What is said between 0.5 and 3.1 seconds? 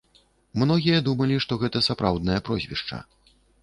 Многія думалі, што гэта сапраўднае прозвішча.